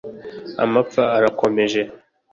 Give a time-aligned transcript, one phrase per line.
[0.63, 1.81] amapfa arakomeje